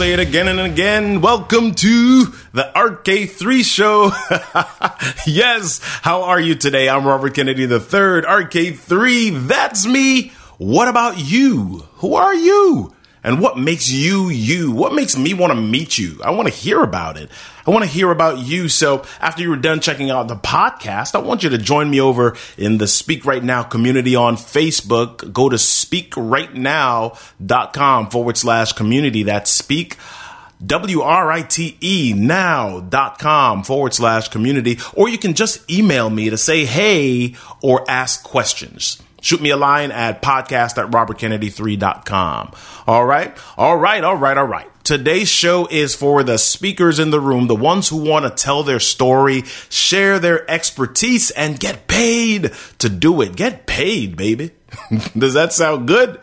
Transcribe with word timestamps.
Say 0.00 0.14
it 0.14 0.18
again 0.18 0.48
and 0.48 0.58
again. 0.58 1.20
Welcome 1.20 1.74
to 1.74 2.24
the 2.54 2.72
RK3 2.74 3.62
show. 3.62 4.10
yes. 5.26 5.80
How 5.82 6.22
are 6.22 6.40
you 6.40 6.54
today? 6.54 6.88
I'm 6.88 7.06
Robert 7.06 7.34
Kennedy 7.34 7.64
III, 7.64 7.68
RK3. 7.68 9.46
That's 9.46 9.84
me. 9.84 10.32
What 10.56 10.88
about 10.88 11.18
you? 11.18 11.86
Who 11.96 12.14
are 12.14 12.34
you? 12.34 12.94
And 13.22 13.40
what 13.40 13.58
makes 13.58 13.90
you 13.90 14.30
you? 14.30 14.72
What 14.72 14.94
makes 14.94 15.16
me 15.16 15.34
want 15.34 15.52
to 15.52 15.60
meet 15.60 15.98
you? 15.98 16.20
I 16.24 16.30
want 16.30 16.48
to 16.48 16.54
hear 16.54 16.82
about 16.82 17.16
it. 17.16 17.30
I 17.66 17.70
want 17.70 17.84
to 17.84 17.90
hear 17.90 18.10
about 18.10 18.38
you. 18.38 18.68
So 18.68 19.04
after 19.20 19.42
you 19.42 19.50
were 19.50 19.56
done 19.56 19.80
checking 19.80 20.10
out 20.10 20.28
the 20.28 20.36
podcast, 20.36 21.14
I 21.14 21.18
want 21.18 21.42
you 21.42 21.50
to 21.50 21.58
join 21.58 21.90
me 21.90 22.00
over 22.00 22.34
in 22.56 22.78
the 22.78 22.86
Speak 22.86 23.26
Write 23.26 23.44
Now 23.44 23.62
community 23.62 24.16
on 24.16 24.36
Facebook. 24.36 25.30
Go 25.32 25.50
to 25.50 25.56
speakwritenow.com 25.56 28.10
forward 28.10 28.38
slash 28.38 28.72
community. 28.72 29.24
That's 29.24 29.50
speak 29.50 29.98
W-R-I-T-E 30.64 32.12
now.com 32.14 33.64
forward 33.64 33.94
slash 33.94 34.28
community, 34.28 34.78
or 34.94 35.08
you 35.08 35.18
can 35.18 35.34
just 35.34 35.68
email 35.70 36.10
me 36.10 36.30
to 36.30 36.36
say 36.36 36.66
hey 36.66 37.34
or 37.62 37.90
ask 37.90 38.22
questions. 38.22 39.02
Shoot 39.20 39.40
me 39.40 39.50
a 39.50 39.56
line 39.56 39.90
at 39.90 40.22
podcast 40.22 40.78
at 40.82 40.90
robertkennedy3.com. 40.90 42.52
All 42.86 43.04
right. 43.04 43.36
All 43.56 43.76
right. 43.76 44.02
All 44.02 44.16
right. 44.16 44.36
All 44.36 44.46
right. 44.46 44.66
Today's 44.82 45.28
show 45.28 45.68
is 45.70 45.94
for 45.94 46.22
the 46.22 46.38
speakers 46.38 46.98
in 46.98 47.10
the 47.10 47.20
room, 47.20 47.46
the 47.46 47.54
ones 47.54 47.88
who 47.88 47.98
want 47.98 48.24
to 48.24 48.42
tell 48.42 48.62
their 48.62 48.80
story, 48.80 49.42
share 49.68 50.18
their 50.18 50.50
expertise, 50.50 51.30
and 51.30 51.60
get 51.60 51.86
paid 51.86 52.52
to 52.78 52.88
do 52.88 53.20
it. 53.20 53.36
Get 53.36 53.66
paid, 53.66 54.16
baby. 54.16 54.52
Does 55.18 55.34
that 55.34 55.52
sound 55.52 55.86
good? 55.86 56.20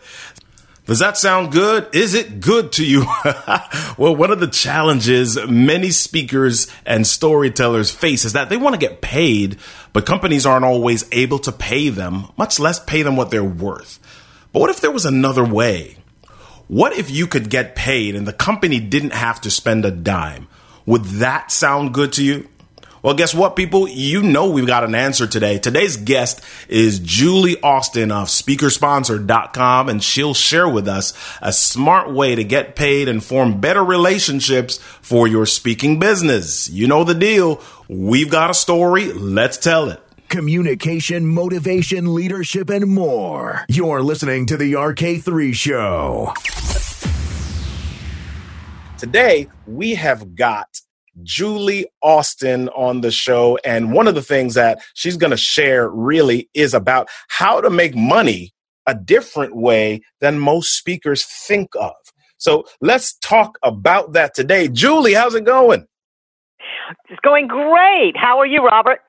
Does 0.88 1.00
that 1.00 1.18
sound 1.18 1.52
good? 1.52 1.94
Is 1.94 2.14
it 2.14 2.40
good 2.40 2.72
to 2.72 2.84
you? 2.84 3.00
well, 3.98 4.16
one 4.16 4.30
of 4.30 4.40
the 4.40 4.46
challenges 4.46 5.38
many 5.46 5.90
speakers 5.90 6.66
and 6.86 7.06
storytellers 7.06 7.90
face 7.90 8.24
is 8.24 8.32
that 8.32 8.48
they 8.48 8.56
want 8.56 8.72
to 8.72 8.80
get 8.80 9.02
paid, 9.02 9.58
but 9.92 10.06
companies 10.06 10.46
aren't 10.46 10.64
always 10.64 11.06
able 11.12 11.40
to 11.40 11.52
pay 11.52 11.90
them, 11.90 12.28
much 12.38 12.58
less 12.58 12.82
pay 12.82 13.02
them 13.02 13.16
what 13.16 13.30
they're 13.30 13.44
worth. 13.44 13.98
But 14.54 14.60
what 14.60 14.70
if 14.70 14.80
there 14.80 14.90
was 14.90 15.04
another 15.04 15.44
way? 15.44 15.98
What 16.68 16.94
if 16.94 17.10
you 17.10 17.26
could 17.26 17.50
get 17.50 17.76
paid 17.76 18.16
and 18.16 18.26
the 18.26 18.32
company 18.32 18.80
didn't 18.80 19.12
have 19.12 19.42
to 19.42 19.50
spend 19.50 19.84
a 19.84 19.90
dime? 19.90 20.48
Would 20.86 21.04
that 21.04 21.52
sound 21.52 21.92
good 21.92 22.14
to 22.14 22.24
you? 22.24 22.48
Well, 23.02 23.14
guess 23.14 23.32
what, 23.32 23.54
people? 23.54 23.88
You 23.88 24.22
know 24.22 24.50
we've 24.50 24.66
got 24.66 24.82
an 24.82 24.94
answer 24.94 25.26
today. 25.26 25.58
Today's 25.58 25.96
guest 25.96 26.40
is 26.68 26.98
Julie 26.98 27.60
Austin 27.62 28.10
of 28.10 28.26
SpeakerSponsor.com, 28.26 29.88
and 29.88 30.02
she'll 30.02 30.34
share 30.34 30.68
with 30.68 30.88
us 30.88 31.14
a 31.40 31.52
smart 31.52 32.12
way 32.12 32.34
to 32.34 32.42
get 32.42 32.74
paid 32.74 33.08
and 33.08 33.22
form 33.22 33.60
better 33.60 33.84
relationships 33.84 34.78
for 35.00 35.28
your 35.28 35.46
speaking 35.46 36.00
business. 36.00 36.68
You 36.68 36.88
know 36.88 37.04
the 37.04 37.14
deal. 37.14 37.62
We've 37.88 38.30
got 38.30 38.50
a 38.50 38.54
story. 38.54 39.12
Let's 39.12 39.56
tell 39.58 39.90
it. 39.90 40.02
Communication, 40.28 41.26
motivation, 41.26 42.14
leadership, 42.14 42.68
and 42.68 42.86
more. 42.86 43.64
You're 43.68 44.02
listening 44.02 44.46
to 44.46 44.56
the 44.56 44.72
RK3 44.74 45.54
Show. 45.54 46.34
Today, 48.98 49.48
we 49.66 49.94
have 49.94 50.34
got 50.34 50.80
Julie 51.22 51.86
Austin 52.02 52.68
on 52.70 53.00
the 53.00 53.10
show. 53.10 53.58
And 53.64 53.92
one 53.92 54.08
of 54.08 54.14
the 54.14 54.22
things 54.22 54.54
that 54.54 54.80
she's 54.94 55.16
going 55.16 55.30
to 55.30 55.36
share 55.36 55.88
really 55.88 56.48
is 56.54 56.74
about 56.74 57.08
how 57.28 57.60
to 57.60 57.70
make 57.70 57.94
money 57.94 58.52
a 58.86 58.94
different 58.94 59.54
way 59.56 60.00
than 60.20 60.38
most 60.38 60.76
speakers 60.76 61.24
think 61.24 61.70
of. 61.78 61.92
So 62.38 62.64
let's 62.80 63.16
talk 63.18 63.58
about 63.62 64.12
that 64.14 64.34
today. 64.34 64.68
Julie, 64.68 65.14
how's 65.14 65.34
it 65.34 65.44
going? 65.44 65.86
It's 67.08 67.20
going 67.20 67.48
great. 67.48 68.16
How 68.16 68.38
are 68.38 68.46
you, 68.46 68.64
Robert? 68.64 69.00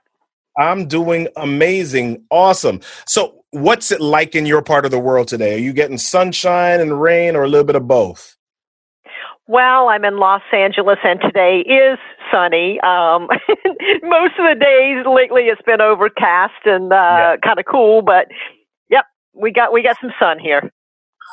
I'm 0.58 0.88
doing 0.88 1.28
amazing. 1.38 2.26
Awesome. 2.32 2.82
So, 3.08 3.44
what's 3.52 3.92
it 3.92 4.02
like 4.02 4.36
in 4.36 4.46
your 4.46 4.62
part 4.62 4.86
of 4.86 4.92
the 4.92 5.00
world 5.00 5.28
today? 5.28 5.56
Are 5.56 5.60
you 5.60 5.74
getting 5.74 5.98
sunshine 5.98 6.82
and 6.82 7.02
rain 7.02 7.36
or 7.36 7.44
a 7.44 7.48
little 7.48 7.66
bit 7.66 7.76
of 7.78 7.88
both? 7.88 8.36
Well, 9.50 9.90
I'm 9.90 10.06
in 10.06 10.18
Los 10.18 10.44
Angeles, 10.54 11.00
and 11.04 11.20
today 11.22 11.62
is 11.62 11.98
sunny. 12.32 12.80
Um, 12.82 13.28
most 14.04 14.34
of 14.38 14.46
the 14.46 14.56
days 14.60 15.04
lately, 15.12 15.46
it's 15.46 15.64
been 15.64 15.82
overcast 15.82 16.54
and 16.66 16.94
uh, 16.94 16.96
yeah. 16.96 17.36
kind 17.44 17.58
of 17.58 17.66
cool, 17.66 18.04
but 18.04 18.28
yep, 18.92 19.06
we 19.34 19.52
got 19.52 19.74
we 19.74 19.82
got 19.82 19.96
some 20.00 20.12
sun 20.20 20.38
here. 20.38 20.72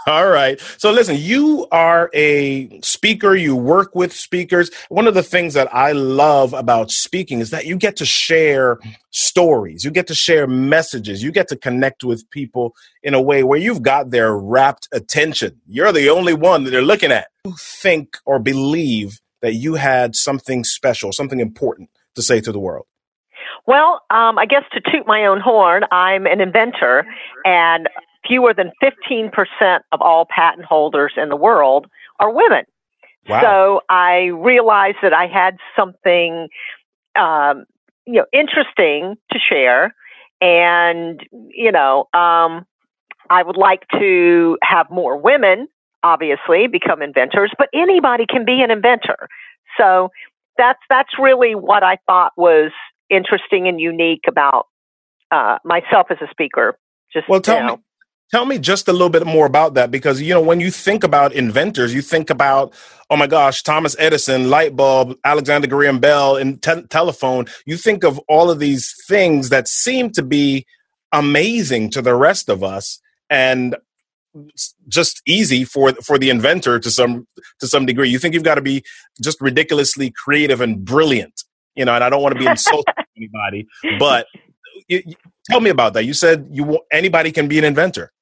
All 0.08 0.28
right. 0.28 0.60
So 0.78 0.92
listen, 0.92 1.16
you 1.18 1.66
are 1.72 2.10
a 2.14 2.80
speaker, 2.80 3.34
you 3.34 3.56
work 3.56 3.92
with 3.96 4.12
speakers. 4.12 4.70
One 4.88 5.08
of 5.08 5.14
the 5.14 5.22
things 5.22 5.54
that 5.54 5.74
I 5.74 5.90
love 5.90 6.52
about 6.52 6.92
speaking 6.92 7.40
is 7.40 7.50
that 7.50 7.66
you 7.66 7.76
get 7.76 7.96
to 7.96 8.06
share 8.06 8.78
stories, 9.10 9.84
you 9.84 9.90
get 9.90 10.06
to 10.06 10.14
share 10.14 10.46
messages, 10.46 11.24
you 11.24 11.32
get 11.32 11.48
to 11.48 11.56
connect 11.56 12.04
with 12.04 12.30
people 12.30 12.72
in 13.02 13.14
a 13.14 13.20
way 13.20 13.42
where 13.42 13.58
you've 13.58 13.82
got 13.82 14.10
their 14.10 14.36
rapt 14.36 14.86
attention. 14.92 15.60
You're 15.66 15.90
the 15.90 16.08
only 16.08 16.34
one 16.34 16.62
that 16.62 16.70
they're 16.70 16.82
looking 16.82 17.10
at. 17.10 17.26
You 17.44 17.56
think 17.58 18.16
or 18.24 18.38
believe 18.38 19.18
that 19.42 19.54
you 19.54 19.74
had 19.74 20.14
something 20.14 20.62
special, 20.62 21.10
something 21.10 21.40
important 21.40 21.90
to 22.14 22.22
say 22.22 22.40
to 22.42 22.52
the 22.52 22.60
world. 22.60 22.86
Well, 23.66 24.02
um, 24.10 24.38
I 24.38 24.46
guess 24.46 24.62
to 24.72 24.80
toot 24.80 25.08
my 25.08 25.26
own 25.26 25.40
horn, 25.40 25.82
I'm 25.90 26.26
an 26.26 26.40
inventor, 26.40 27.04
and 27.44 27.88
fewer 28.26 28.54
than 28.54 28.72
15% 28.82 29.30
of 29.92 30.00
all 30.00 30.26
patent 30.28 30.64
holders 30.64 31.12
in 31.16 31.28
the 31.28 31.36
world 31.36 31.86
are 32.18 32.32
women. 32.32 32.64
Wow. 33.28 33.40
So 33.40 33.80
I 33.88 34.26
realized 34.26 34.98
that 35.02 35.12
I 35.12 35.26
had 35.26 35.56
something, 35.76 36.48
um, 37.18 37.64
you 38.06 38.14
know, 38.14 38.26
interesting 38.32 39.16
to 39.32 39.38
share. 39.38 39.94
And, 40.40 41.20
you 41.50 41.72
know, 41.72 42.08
um, 42.12 42.66
I 43.30 43.42
would 43.42 43.56
like 43.56 43.82
to 43.98 44.58
have 44.62 44.90
more 44.90 45.16
women, 45.16 45.66
obviously, 46.02 46.68
become 46.68 47.02
inventors, 47.02 47.50
but 47.58 47.68
anybody 47.74 48.26
can 48.28 48.44
be 48.44 48.62
an 48.62 48.70
inventor. 48.70 49.28
So 49.78 50.10
that's, 50.56 50.80
that's 50.88 51.18
really 51.18 51.54
what 51.54 51.82
I 51.82 51.98
thought 52.06 52.32
was 52.36 52.70
interesting 53.10 53.66
and 53.66 53.80
unique 53.80 54.24
about 54.28 54.66
uh, 55.30 55.58
myself 55.64 56.06
as 56.10 56.18
a 56.20 56.28
speaker. 56.30 56.78
Just, 57.12 57.28
well, 57.28 57.40
tell 57.40 57.56
you 57.56 57.66
know, 57.66 57.76
me, 57.76 57.82
Tell 58.30 58.44
me 58.44 58.58
just 58.58 58.88
a 58.88 58.92
little 58.92 59.08
bit 59.08 59.24
more 59.24 59.46
about 59.46 59.74
that 59.74 59.90
because 59.90 60.20
you 60.20 60.34
know 60.34 60.40
when 60.40 60.60
you 60.60 60.70
think 60.70 61.04
about 61.04 61.32
inventors, 61.32 61.94
you 61.94 62.02
think 62.02 62.28
about 62.28 62.74
oh 63.08 63.16
my 63.16 63.26
gosh, 63.26 63.62
Thomas 63.62 63.94
Edison, 63.98 64.50
light 64.50 64.74
bulb, 64.74 65.16
Alexander 65.24 65.68
Graham 65.68 66.00
Bell, 66.00 66.36
and 66.36 66.60
te- 66.60 66.82
telephone. 66.90 67.46
You 67.64 67.76
think 67.76 68.02
of 68.02 68.18
all 68.28 68.50
of 68.50 68.58
these 68.58 68.94
things 69.06 69.50
that 69.50 69.68
seem 69.68 70.10
to 70.10 70.22
be 70.22 70.66
amazing 71.12 71.90
to 71.90 72.02
the 72.02 72.16
rest 72.16 72.48
of 72.48 72.64
us 72.64 73.00
and 73.30 73.76
just 74.88 75.22
easy 75.26 75.64
for 75.64 75.92
for 75.94 76.18
the 76.18 76.30
inventor 76.30 76.78
to 76.78 76.90
some 76.90 77.26
to 77.60 77.66
some 77.66 77.86
degree. 77.86 78.08
You 78.08 78.18
think 78.18 78.34
you've 78.34 78.42
got 78.42 78.56
to 78.56 78.60
be 78.62 78.84
just 79.22 79.40
ridiculously 79.40 80.10
creative 80.10 80.60
and 80.60 80.84
brilliant, 80.84 81.44
you 81.74 81.84
know. 81.84 81.94
And 81.94 82.04
I 82.04 82.10
don't 82.10 82.22
want 82.22 82.34
to 82.34 82.40
be 82.40 82.46
insulting 82.46 82.94
anybody, 83.16 83.66
but 83.98 84.26
you, 84.88 85.02
you, 85.06 85.14
tell 85.48 85.60
me 85.60 85.70
about 85.70 85.94
that. 85.94 86.04
You 86.04 86.12
said 86.12 86.48
you 86.50 86.80
anybody 86.92 87.32
can 87.32 87.48
be 87.48 87.58
an 87.58 87.64
inventor. 87.64 88.12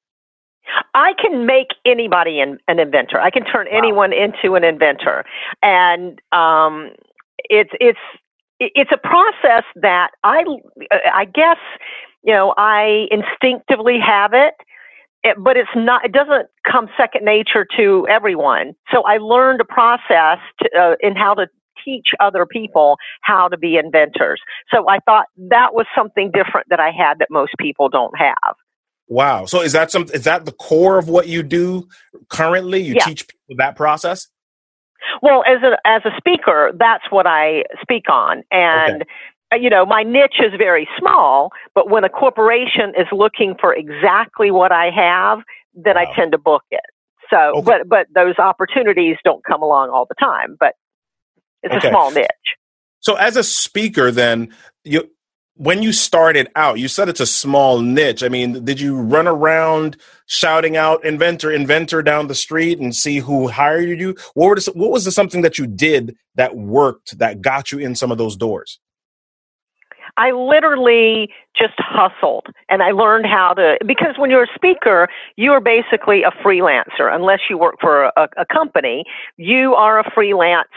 I 0.95 1.13
can 1.21 1.45
make 1.45 1.69
anybody 1.85 2.41
an, 2.41 2.59
an 2.69 2.79
inventor. 2.79 3.21
I 3.21 3.31
can 3.31 3.45
turn 3.45 3.67
Wow. 3.71 3.79
anyone 3.79 4.13
into 4.13 4.55
an 4.55 4.65
inventor, 4.65 5.25
and 5.63 6.21
um, 6.33 6.91
it's 7.51 7.71
it's 7.81 7.99
it's 8.61 8.91
a 8.93 8.97
process 8.97 9.65
that 9.77 10.11
I 10.23 10.45
I 11.13 11.25
guess 11.25 11.57
you 12.23 12.33
know 12.33 12.55
I 12.57 13.07
instinctively 13.11 13.99
have 13.99 14.33
it, 14.33 14.55
it, 15.23 15.37
but 15.39 15.57
it's 15.57 15.69
not. 15.75 16.05
It 16.05 16.13
doesn't 16.13 16.47
come 16.71 16.89
second 16.97 17.25
nature 17.25 17.67
to 17.77 18.07
everyone. 18.09 18.73
So 18.93 19.03
I 19.03 19.17
learned 19.19 19.61
a 19.61 19.65
process 19.65 20.39
to, 20.63 20.69
uh, 20.79 20.95
in 21.01 21.15
how 21.15 21.35
to 21.35 21.47
teach 21.85 22.09
other 22.19 22.45
people 22.47 22.97
how 23.21 23.47
to 23.49 23.57
be 23.57 23.77
inventors. 23.77 24.41
So 24.73 24.89
I 24.89 24.99
thought 25.05 25.27
that 25.49 25.75
was 25.75 25.87
something 25.97 26.31
different 26.31 26.67
that 26.69 26.79
I 26.79 26.91
had 26.91 27.19
that 27.19 27.29
most 27.31 27.53
people 27.59 27.89
don't 27.89 28.17
have. 28.17 28.55
Wow. 29.07 29.45
So 29.45 29.61
is 29.61 29.73
that 29.73 29.91
some 29.91 30.05
is 30.13 30.23
that 30.23 30.45
the 30.45 30.51
core 30.51 30.97
of 30.97 31.07
what 31.09 31.27
you 31.27 31.43
do 31.43 31.87
currently? 32.29 32.81
You 32.81 32.95
Yeah. 32.95 33.05
teach 33.05 33.27
people 33.27 33.55
that 33.57 33.75
process? 33.75 34.27
Well, 35.21 35.43
as 35.45 35.61
a 35.63 35.77
as 35.85 36.01
a 36.05 36.11
speaker, 36.17 36.71
that's 36.77 37.03
what 37.11 37.27
I 37.27 37.63
speak 37.81 38.09
on, 38.09 38.43
and 38.51 39.03
uh, 39.53 39.57
you 39.57 39.69
know 39.69 39.85
my 39.85 40.03
niche 40.03 40.39
is 40.39 40.53
very 40.57 40.87
small. 40.97 41.51
But 41.75 41.89
when 41.89 42.03
a 42.03 42.09
corporation 42.09 42.93
is 42.97 43.07
looking 43.11 43.55
for 43.59 43.73
exactly 43.73 44.51
what 44.51 44.71
I 44.71 44.89
have, 44.89 45.39
then 45.75 45.97
I 45.97 46.05
tend 46.15 46.31
to 46.31 46.37
book 46.37 46.63
it. 46.71 46.81
So, 47.29 47.53
Okay. 47.55 47.65
but 47.65 47.89
but 47.89 48.07
those 48.13 48.37
opportunities 48.39 49.17
don't 49.23 49.43
come 49.43 49.61
along 49.61 49.89
all 49.89 50.05
the 50.07 50.15
time. 50.15 50.57
But 50.59 50.73
it's 51.61 51.73
Okay. 51.75 51.87
a 51.87 51.91
small 51.91 52.11
niche. 52.11 52.27
So 53.01 53.15
as 53.15 53.37
a 53.37 53.43
speaker, 53.43 54.09
then 54.11 54.53
you 54.83 55.09
when 55.55 55.81
you 55.81 55.93
started 55.93 56.49
out, 56.55 56.79
you 56.79 56.87
said 56.87 57.07
it's 57.07 57.19
a 57.21 57.25
small 57.25 57.79
niche. 57.79 58.23
I 58.23 58.29
mean, 58.29 58.65
did 58.65 58.79
you 58.79 58.97
run 58.97 59.27
around 59.27 59.97
shouting 60.25 60.75
out 60.75 61.03
"inventor, 61.05 61.51
inventor" 61.51 62.03
down 62.03 62.27
the 62.27 62.35
street 62.35 62.79
and 62.79 62.95
see 62.95 63.19
who 63.19 63.47
hired 63.47 63.99
you? 63.99 64.15
What 64.33 64.63
the, 64.63 64.71
what 64.73 64.91
was 64.91 65.05
the 65.05 65.11
something 65.11 65.41
that 65.43 65.57
you 65.57 65.65
did 65.65 66.15
that 66.35 66.55
worked 66.55 67.17
that 67.19 67.41
got 67.41 67.71
you 67.71 67.79
in 67.79 67.95
some 67.95 68.11
of 68.11 68.17
those 68.17 68.35
doors? 68.35 68.79
I 70.17 70.31
literally 70.31 71.29
just 71.57 71.73
hustled 71.77 72.47
and 72.69 72.81
I 72.81 72.91
learned 72.91 73.25
how 73.25 73.53
to, 73.53 73.77
because 73.85 74.15
when 74.17 74.29
you're 74.29 74.43
a 74.43 74.55
speaker, 74.55 75.09
you 75.35 75.51
are 75.51 75.59
basically 75.59 76.23
a 76.23 76.31
freelancer. 76.31 77.13
Unless 77.13 77.41
you 77.49 77.57
work 77.57 77.75
for 77.81 78.05
a, 78.15 78.29
a 78.37 78.45
company, 78.45 79.03
you 79.37 79.73
are 79.73 79.99
a 79.99 80.09
freelance 80.11 80.69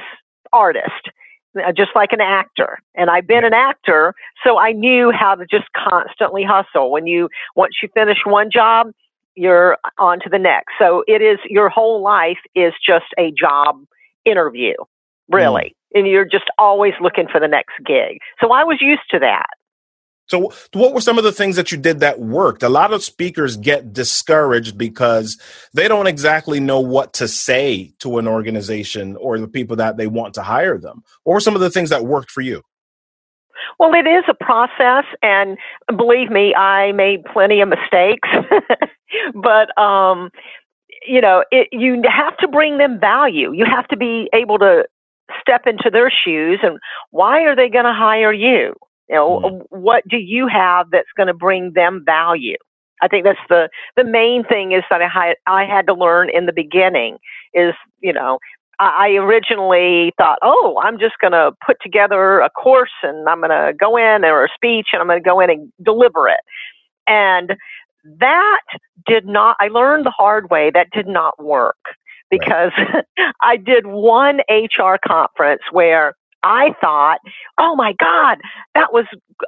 artist, 0.52 1.10
Uh, 1.56 1.72
just 1.72 1.90
like 1.94 2.12
an 2.12 2.20
actor. 2.20 2.78
And 2.94 3.08
I've 3.08 3.26
been 3.26 3.42
an 3.42 3.54
actor, 3.54 4.14
so 4.44 4.58
I 4.58 4.72
knew 4.72 5.10
how 5.10 5.34
to 5.34 5.46
just 5.46 5.64
constantly 5.74 6.44
hustle. 6.44 6.90
When 6.90 7.06
you, 7.06 7.30
once 7.56 7.76
you 7.82 7.88
finish 7.94 8.18
one 8.26 8.50
job, 8.50 8.88
you're 9.34 9.78
on 9.98 10.20
to 10.20 10.28
the 10.28 10.38
next. 10.38 10.74
So 10.78 11.04
it 11.06 11.22
is, 11.22 11.38
your 11.48 11.70
whole 11.70 12.02
life 12.02 12.38
is 12.54 12.74
just 12.86 13.06
a 13.18 13.32
job 13.32 13.82
interview, 14.26 14.74
mm. 14.74 14.84
really. 15.30 15.74
And 15.94 16.06
you're 16.06 16.26
just 16.26 16.44
always 16.58 16.92
looking 17.00 17.28
for 17.32 17.40
the 17.40 17.48
next 17.48 17.74
gig. 17.84 18.18
So 18.42 18.52
I 18.52 18.64
was 18.64 18.78
used 18.82 19.08
to 19.12 19.18
that. 19.20 19.48
So, 20.28 20.52
what 20.74 20.92
were 20.92 21.00
some 21.00 21.18
of 21.18 21.24
the 21.24 21.32
things 21.32 21.56
that 21.56 21.72
you 21.72 21.78
did 21.78 22.00
that 22.00 22.20
worked? 22.20 22.62
A 22.62 22.68
lot 22.68 22.92
of 22.92 23.02
speakers 23.02 23.56
get 23.56 23.92
discouraged 23.92 24.76
because 24.76 25.38
they 25.72 25.88
don't 25.88 26.06
exactly 26.06 26.60
know 26.60 26.80
what 26.80 27.14
to 27.14 27.28
say 27.28 27.92
to 28.00 28.18
an 28.18 28.28
organization 28.28 29.16
or 29.16 29.38
the 29.38 29.48
people 29.48 29.76
that 29.76 29.96
they 29.96 30.06
want 30.06 30.34
to 30.34 30.42
hire 30.42 30.78
them. 30.78 31.02
What 31.24 31.34
were 31.34 31.40
some 31.40 31.54
of 31.54 31.60
the 31.60 31.70
things 31.70 31.90
that 31.90 32.04
worked 32.04 32.30
for 32.30 32.42
you? 32.42 32.62
Well, 33.78 33.94
it 33.94 34.06
is 34.08 34.24
a 34.28 34.34
process, 34.34 35.04
and 35.22 35.56
believe 35.96 36.30
me, 36.30 36.54
I 36.54 36.92
made 36.92 37.24
plenty 37.24 37.60
of 37.60 37.68
mistakes. 37.68 38.28
but 39.34 39.76
um, 39.80 40.30
you 41.06 41.20
know, 41.20 41.44
it, 41.50 41.68
you 41.72 42.02
have 42.04 42.36
to 42.38 42.48
bring 42.48 42.78
them 42.78 43.00
value. 43.00 43.52
You 43.52 43.64
have 43.64 43.88
to 43.88 43.96
be 43.96 44.28
able 44.34 44.58
to 44.58 44.84
step 45.40 45.62
into 45.66 45.90
their 45.90 46.10
shoes, 46.10 46.60
and 46.62 46.78
why 47.10 47.42
are 47.42 47.56
they 47.56 47.68
going 47.68 47.84
to 47.84 47.94
hire 47.94 48.32
you? 48.32 48.74
You 49.08 49.16
know, 49.16 49.40
mm. 49.40 49.62
what 49.70 50.06
do 50.08 50.18
you 50.18 50.46
have 50.48 50.90
that's 50.90 51.08
going 51.16 51.28
to 51.28 51.34
bring 51.34 51.72
them 51.74 52.02
value? 52.04 52.56
I 53.00 53.08
think 53.08 53.24
that's 53.24 53.38
the 53.48 53.68
the 53.96 54.04
main 54.04 54.44
thing 54.44 54.72
is 54.72 54.82
that 54.90 55.02
I 55.02 55.08
had 55.08 55.36
I 55.46 55.64
had 55.64 55.86
to 55.86 55.94
learn 55.94 56.30
in 56.30 56.46
the 56.46 56.52
beginning 56.52 57.18
is 57.54 57.74
you 58.00 58.12
know 58.12 58.38
I 58.78 59.08
I 59.08 59.10
originally 59.16 60.12
thought, 60.18 60.38
oh, 60.42 60.80
I'm 60.82 60.98
just 60.98 61.18
going 61.20 61.32
to 61.32 61.52
put 61.64 61.76
together 61.82 62.40
a 62.40 62.50
course 62.50 62.92
and 63.02 63.28
I'm 63.28 63.40
going 63.40 63.50
to 63.50 63.72
go 63.78 63.96
in 63.96 64.24
or 64.24 64.44
a 64.44 64.48
speech 64.54 64.88
and 64.92 65.00
I'm 65.00 65.08
going 65.08 65.22
to 65.22 65.28
go 65.28 65.40
in 65.40 65.50
and 65.50 65.72
deliver 65.82 66.28
it. 66.28 66.40
And 67.06 67.56
that 68.20 68.60
did 69.06 69.26
not, 69.26 69.56
I 69.60 69.68
learned 69.68 70.06
the 70.06 70.10
hard 70.10 70.50
way, 70.50 70.70
that 70.72 70.90
did 70.92 71.06
not 71.06 71.42
work 71.42 71.76
because 72.30 72.72
I 73.42 73.56
did 73.56 73.86
one 73.86 74.40
HR 74.48 74.96
conference 75.06 75.62
where 75.72 76.14
I 76.42 76.70
thought, 76.80 77.18
oh 77.58 77.74
my 77.74 77.94
God, 77.98 78.38
that 78.74 78.92
was 78.92 79.06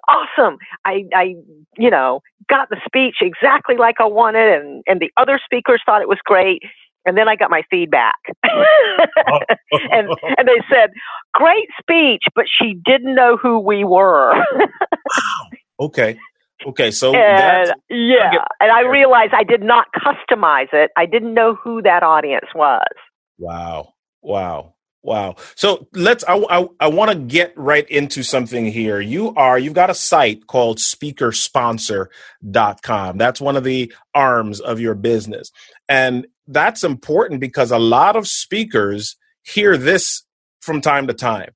awesome. 0.09 0.59
I, 0.85 1.05
I, 1.15 1.35
you 1.79 1.91
know, 1.91 2.21
got 2.49 2.69
the 2.69 2.81
speech 2.85 3.17
exactly 3.21 3.77
like 3.77 3.97
I 4.01 4.07
wanted 4.07 4.61
and, 4.61 4.83
and 4.87 5.01
the 5.01 5.11
other 5.17 5.41
speakers 5.45 5.83
thought 5.87 6.03
it 6.03 6.09
was 6.09 6.19
great. 6.25 6.63
And 7.07 7.17
then 7.17 7.29
I 7.29 7.37
got 7.37 7.51
my 7.51 7.63
feedback. 7.71 8.17
and 8.45 10.09
and 10.39 10.47
they 10.47 10.61
said, 10.69 10.91
"Great 11.33 11.69
speech, 11.81 12.25
but 12.35 12.45
she 12.47 12.75
didn't 12.85 13.15
know 13.15 13.39
who 13.39 13.59
we 13.59 13.85
were." 13.85 14.35
wow. 14.35 15.49
okay, 15.81 16.19
okay, 16.67 16.91
so 16.91 17.15
and 17.15 17.73
yeah, 17.89 18.33
get- 18.33 18.49
and 18.61 18.71
I 18.71 18.83
realized 18.83 19.33
I 19.33 19.45
did 19.45 19.63
not 19.63 19.87
customize 19.97 20.69
it. 20.75 20.91
I 20.95 21.07
didn't 21.07 21.33
know 21.33 21.55
who 21.55 21.81
that 21.83 22.03
audience 22.03 22.49
was. 22.55 22.85
Wow. 23.39 23.95
Wow. 24.23 24.75
Wow. 25.03 25.37
So 25.55 25.89
let's, 25.95 26.25
I, 26.25 26.37
I, 26.37 26.69
I 26.79 26.89
want 26.89 27.11
to 27.11 27.17
get 27.17 27.55
right 27.57 27.89
into 27.89 28.23
something 28.23 28.67
here. 28.67 29.01
You 29.01 29.33
are, 29.35 29.59
you've 29.59 29.73
got 29.73 29.89
a 29.89 29.95
site 29.95 30.47
called 30.47 30.77
speakersponsor.com. 30.77 33.19
That's 33.19 33.41
one 33.41 33.57
of 33.57 33.65
the 33.65 33.91
arms 34.15 34.61
of 34.61 34.79
your 34.79 34.95
business. 34.95 35.53
And 35.89 36.27
that's 36.47 36.85
important 36.85 37.41
because 37.41 37.71
a 37.71 37.79
lot 37.79 38.17
of 38.17 38.29
speakers 38.29 39.17
hear 39.43 39.79
this 39.79 40.25
from 40.61 40.83
time 40.83 41.07
to 41.07 41.15
time. 41.15 41.53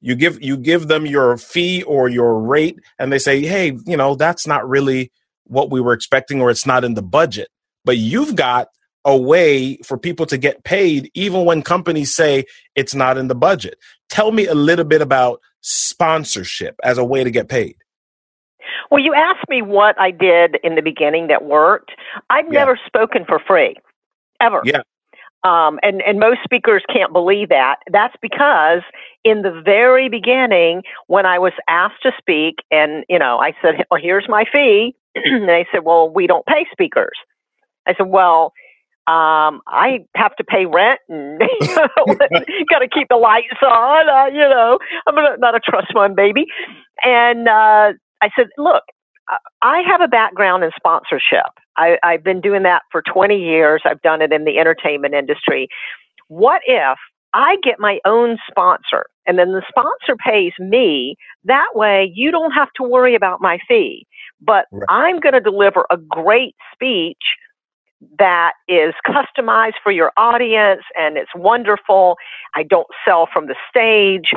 You 0.00 0.14
give, 0.14 0.42
you 0.42 0.56
give 0.56 0.88
them 0.88 1.04
your 1.04 1.36
fee 1.36 1.82
or 1.82 2.08
your 2.08 2.40
rate 2.40 2.78
and 2.98 3.12
they 3.12 3.18
say, 3.18 3.44
Hey, 3.44 3.76
you 3.86 3.98
know, 3.98 4.14
that's 4.14 4.46
not 4.46 4.66
really 4.66 5.12
what 5.44 5.70
we 5.70 5.82
were 5.82 5.92
expecting 5.92 6.40
or 6.40 6.50
it's 6.50 6.64
not 6.64 6.84
in 6.84 6.94
the 6.94 7.02
budget. 7.02 7.48
But 7.84 7.98
you've 7.98 8.36
got 8.36 8.68
a 9.04 9.16
way 9.16 9.76
for 9.78 9.96
people 9.96 10.26
to 10.26 10.36
get 10.38 10.62
paid 10.64 11.10
even 11.14 11.44
when 11.44 11.62
companies 11.62 12.14
say 12.14 12.44
it's 12.74 12.94
not 12.94 13.16
in 13.16 13.28
the 13.28 13.34
budget. 13.34 13.78
Tell 14.08 14.32
me 14.32 14.46
a 14.46 14.54
little 14.54 14.84
bit 14.84 15.00
about 15.00 15.40
sponsorship 15.62 16.76
as 16.84 16.98
a 16.98 17.04
way 17.04 17.24
to 17.24 17.30
get 17.30 17.48
paid. 17.48 17.76
Well, 18.90 19.02
you 19.02 19.14
asked 19.14 19.48
me 19.48 19.62
what 19.62 19.98
I 20.00 20.10
did 20.10 20.58
in 20.62 20.74
the 20.74 20.82
beginning 20.82 21.28
that 21.28 21.44
worked. 21.44 21.92
I've 22.28 22.46
Yeah. 22.46 22.60
never 22.60 22.78
spoken 22.86 23.24
for 23.24 23.38
free, 23.38 23.76
ever. 24.40 24.60
Yeah. 24.64 24.82
Um, 25.42 25.78
and, 25.82 26.02
and 26.02 26.18
most 26.20 26.40
speakers 26.44 26.82
can't 26.92 27.12
believe 27.14 27.48
that. 27.48 27.76
That's 27.90 28.14
because 28.20 28.82
in 29.24 29.40
the 29.40 29.62
very 29.64 30.10
beginning, 30.10 30.82
when 31.06 31.24
I 31.24 31.38
was 31.38 31.52
asked 31.66 32.02
to 32.02 32.12
speak, 32.18 32.56
and 32.70 33.04
you 33.08 33.18
know, 33.18 33.38
I 33.38 33.54
said, 33.62 33.86
"Well, 33.90 34.00
here's 34.00 34.28
my 34.28 34.44
fee," 34.52 34.94
and 35.14 35.48
they 35.48 35.66
said, 35.72 35.84
"Well, 35.84 36.10
we 36.10 36.26
don't 36.26 36.44
pay 36.44 36.66
speakers." 36.70 37.16
I 37.86 37.94
said, 37.94 38.08
"Well, 38.08 38.52
um, 39.06 39.62
I 39.66 40.00
have 40.16 40.36
to 40.36 40.44
pay 40.44 40.66
rent 40.66 41.00
and 41.08 41.40
got 42.70 42.80
to 42.80 42.88
keep 42.92 43.08
the 43.10 43.16
lights 43.16 43.48
on. 43.62 44.08
Uh, 44.08 44.26
you 44.32 44.48
know, 44.48 44.78
I'm 45.06 45.14
not, 45.16 45.40
not 45.40 45.54
a 45.56 45.60
trust 45.60 45.88
fund 45.94 46.16
baby." 46.16 46.46
And 47.04 47.48
uh, 47.48 47.94
I 48.22 48.30
said, 48.36 48.48
"Look, 48.58 48.84
I- 49.28 49.38
I 49.62 49.82
have 49.90 50.00
a 50.02 50.08
background 50.08 50.64
in 50.64 50.70
sponsorship. 50.76 51.46
I, 51.76 51.98
I've 52.04 52.24
been 52.24 52.40
doing 52.40 52.64
that 52.64 52.82
for 52.92 53.02
20 53.02 53.38
years. 53.38 53.82
I've 53.86 54.02
done 54.02 54.22
it 54.22 54.32
in 54.32 54.44
the 54.44 54.58
entertainment 54.58 55.14
industry. 55.14 55.68
What 56.28 56.62
if 56.66 56.98
I 57.34 57.56
get 57.62 57.80
my 57.80 58.00
own 58.06 58.38
sponsor 58.50 59.06
and 59.26 59.38
then 59.38 59.52
the 59.52 59.62
sponsor 59.68 60.16
pays 60.24 60.52
me? 60.58 61.16
That 61.44 61.68
way 61.74 62.10
you 62.14 62.30
don't 62.30 62.52
have 62.52 62.68
to 62.76 62.82
worry 62.82 63.14
about 63.14 63.40
my 63.40 63.58
fee. 63.68 64.06
But 64.40 64.66
Right. 64.72 64.88
I'm 64.88 65.20
going 65.20 65.34
to 65.34 65.40
deliver 65.40 65.86
a 65.90 65.96
great 65.96 66.54
speech 66.74 67.18
that 68.18 68.52
is 68.68 68.94
customized 69.06 69.74
for 69.82 69.92
your 69.92 70.12
audience 70.16 70.82
and 70.96 71.16
it's 71.16 71.30
wonderful. 71.34 72.16
I 72.54 72.62
don't 72.62 72.88
sell 73.04 73.28
from 73.32 73.46
the 73.46 73.56
stage 73.68 74.32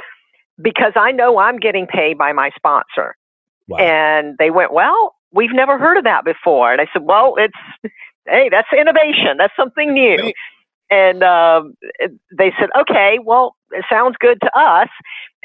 because 0.61 0.93
I 0.95 1.11
know 1.11 1.37
I'm 1.37 1.57
getting 1.57 1.87
paid 1.87 2.17
by 2.17 2.33
my 2.33 2.51
sponsor. 2.55 3.15
Wow. 3.67 3.77
And 3.77 4.37
they 4.37 4.49
went, 4.49 4.73
Well, 4.73 5.15
we've 5.31 5.53
never 5.53 5.77
heard 5.77 5.97
of 5.97 6.03
that 6.03 6.25
before. 6.25 6.71
And 6.71 6.81
I 6.81 6.87
said, 6.91 7.03
Well, 7.03 7.35
it's, 7.37 7.93
hey, 8.27 8.49
that's 8.49 8.67
innovation. 8.77 9.37
That's 9.37 9.55
something 9.57 9.93
new. 9.93 10.17
Right. 10.17 10.35
And 10.89 11.23
um, 11.23 11.75
they 12.37 12.51
said, 12.59 12.69
Okay, 12.79 13.19
well, 13.23 13.55
it 13.71 13.85
sounds 13.89 14.15
good 14.19 14.39
to 14.41 14.59
us. 14.59 14.89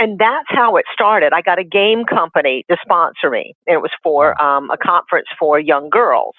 And 0.00 0.18
that's 0.18 0.46
how 0.48 0.76
it 0.76 0.84
started. 0.92 1.32
I 1.32 1.42
got 1.42 1.58
a 1.58 1.64
game 1.64 2.04
company 2.04 2.64
to 2.70 2.76
sponsor 2.82 3.30
me. 3.30 3.54
And 3.66 3.74
it 3.74 3.80
was 3.80 3.90
for 4.02 4.40
um, 4.40 4.70
a 4.70 4.76
conference 4.76 5.28
for 5.38 5.58
young 5.58 5.88
girls. 5.90 6.34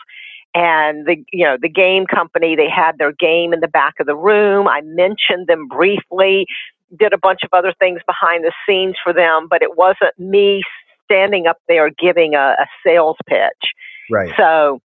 And 0.55 1.05
the 1.05 1.23
you 1.31 1.45
know 1.45 1.57
the 1.61 1.69
game 1.69 2.05
company 2.05 2.55
they 2.55 2.69
had 2.69 2.97
their 2.97 3.11
game 3.11 3.53
in 3.53 3.59
the 3.59 3.67
back 3.67 3.95
of 3.99 4.07
the 4.07 4.15
room. 4.15 4.67
I 4.67 4.81
mentioned 4.81 5.47
them 5.47 5.67
briefly, 5.67 6.47
did 6.97 7.13
a 7.13 7.17
bunch 7.17 7.41
of 7.43 7.49
other 7.53 7.73
things 7.77 8.01
behind 8.05 8.43
the 8.43 8.51
scenes 8.67 8.95
for 9.03 9.13
them, 9.13 9.47
but 9.49 9.61
it 9.61 9.77
wasn't 9.77 10.17
me 10.17 10.63
standing 11.05 11.47
up 11.47 11.57
there 11.67 11.89
giving 11.89 12.35
a, 12.35 12.55
a 12.59 12.65
sales 12.85 13.17
pitch. 13.27 13.73
right. 14.09 14.33
So 14.37 14.79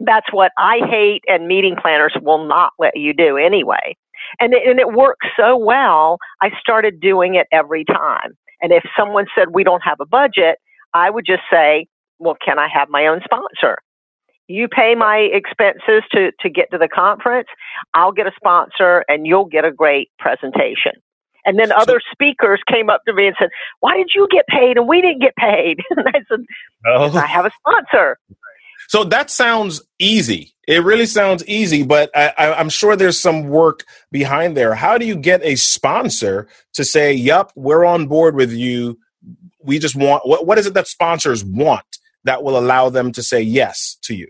that's 0.00 0.32
what 0.32 0.52
I 0.58 0.80
hate, 0.88 1.22
and 1.26 1.46
meeting 1.46 1.76
planners 1.80 2.14
will 2.20 2.46
not 2.46 2.72
let 2.78 2.96
you 2.96 3.12
do 3.12 3.36
anyway. 3.36 3.96
And 4.40 4.52
it, 4.54 4.66
and 4.66 4.78
it 4.78 4.92
worked 4.92 5.26
so 5.36 5.56
well, 5.56 6.18
I 6.40 6.50
started 6.60 7.00
doing 7.00 7.34
it 7.34 7.46
every 7.52 7.84
time. 7.84 8.36
And 8.60 8.72
if 8.72 8.84
someone 8.96 9.26
said 9.36 9.48
we 9.52 9.64
don't 9.64 9.82
have 9.82 10.00
a 10.00 10.06
budget, 10.06 10.58
I 10.94 11.10
would 11.10 11.24
just 11.26 11.42
say, 11.50 11.86
"Well, 12.18 12.36
can 12.44 12.58
I 12.58 12.68
have 12.72 12.88
my 12.88 13.06
own 13.06 13.20
sponsor?" 13.24 13.78
You 14.48 14.68
pay 14.68 14.94
my 14.94 15.28
expenses 15.32 16.02
to, 16.12 16.32
to 16.40 16.50
get 16.50 16.70
to 16.72 16.78
the 16.78 16.88
conference. 16.88 17.48
I'll 17.94 18.12
get 18.12 18.26
a 18.26 18.32
sponsor 18.36 19.04
and 19.08 19.26
you'll 19.26 19.46
get 19.46 19.64
a 19.64 19.72
great 19.72 20.10
presentation. 20.18 20.92
And 21.44 21.58
then 21.58 21.72
other 21.72 22.00
speakers 22.12 22.60
came 22.70 22.88
up 22.88 23.02
to 23.06 23.12
me 23.12 23.26
and 23.26 23.36
said, 23.38 23.48
Why 23.80 23.96
did 23.96 24.10
you 24.14 24.28
get 24.30 24.46
paid 24.46 24.76
and 24.76 24.86
we 24.86 25.00
didn't 25.00 25.20
get 25.20 25.34
paid? 25.36 25.80
And 25.90 26.06
I 26.08 26.20
said, 26.28 26.40
Oh. 26.86 27.16
I 27.16 27.26
have 27.26 27.46
a 27.46 27.50
sponsor. 27.58 28.18
So 28.88 29.04
that 29.04 29.30
sounds 29.30 29.82
easy. 29.98 30.54
It 30.68 30.84
really 30.84 31.06
sounds 31.06 31.44
easy, 31.46 31.82
but 31.82 32.10
I, 32.14 32.32
I, 32.36 32.54
I'm 32.54 32.68
sure 32.68 32.94
there's 32.94 33.18
some 33.18 33.48
work 33.48 33.84
behind 34.10 34.56
there. 34.56 34.74
How 34.74 34.98
do 34.98 35.06
you 35.06 35.16
get 35.16 35.42
a 35.42 35.56
sponsor 35.56 36.46
to 36.74 36.84
say, 36.84 37.12
"Yup, 37.12 37.52
we're 37.56 37.84
on 37.84 38.06
board 38.06 38.36
with 38.36 38.52
you"? 38.52 38.98
We 39.64 39.78
just 39.78 39.96
want 39.96 40.26
what, 40.26 40.46
what 40.46 40.58
is 40.58 40.66
it 40.66 40.74
that 40.74 40.86
sponsors 40.86 41.44
want 41.44 41.84
that 42.24 42.42
will 42.42 42.58
allow 42.58 42.88
them 42.88 43.12
to 43.12 43.22
say 43.22 43.40
yes 43.40 43.96
to 44.02 44.14
you? 44.14 44.28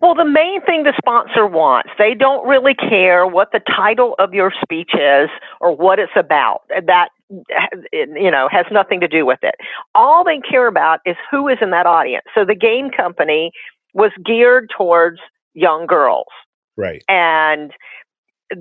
Well, 0.00 0.14
the 0.14 0.24
main 0.24 0.60
thing 0.62 0.82
the 0.82 0.92
sponsor 0.98 1.46
wants, 1.46 1.90
they 1.96 2.14
don't 2.14 2.46
really 2.46 2.74
care 2.74 3.26
what 3.26 3.52
the 3.52 3.60
title 3.60 4.14
of 4.18 4.34
your 4.34 4.52
speech 4.62 4.90
is 4.94 5.30
or 5.60 5.74
what 5.76 5.98
it's 5.98 6.12
about. 6.16 6.62
That, 6.68 7.08
you 7.30 8.30
know, 8.30 8.48
has 8.50 8.66
nothing 8.72 9.00
to 9.00 9.08
do 9.08 9.24
with 9.24 9.38
it. 9.42 9.54
All 9.94 10.24
they 10.24 10.40
care 10.40 10.66
about 10.66 11.00
is 11.06 11.16
who 11.30 11.48
is 11.48 11.58
in 11.62 11.70
that 11.70 11.86
audience. 11.86 12.24
So 12.34 12.44
the 12.44 12.56
game 12.56 12.90
company 12.90 13.52
was 13.94 14.10
geared 14.24 14.70
towards 14.76 15.20
young 15.54 15.86
girls. 15.86 16.26
Right. 16.76 17.04
And 17.08 17.72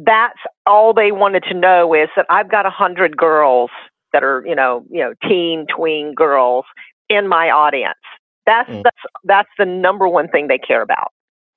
that's 0.05 0.39
all 0.65 0.93
they 0.93 1.11
wanted 1.11 1.43
to 1.49 1.53
know 1.53 1.93
is 1.93 2.09
that 2.15 2.25
I've 2.29 2.51
got 2.51 2.65
a 2.65 2.69
hundred 2.69 3.17
girls 3.17 3.71
that 4.13 4.23
are, 4.23 4.43
you 4.45 4.55
know, 4.55 4.85
you 4.89 4.99
know, 4.99 5.13
teen, 5.27 5.65
tween 5.75 6.13
girls 6.13 6.65
in 7.11 7.27
my 7.27 7.49
audience. 7.51 7.99
That's 8.47 8.69
Mm. 8.69 8.83
that's 8.83 8.97
that's 9.25 9.49
the 9.59 9.65
number 9.65 10.07
one 10.07 10.29
thing 10.29 10.47
they 10.47 10.57
care 10.59 10.81
about. 10.81 11.11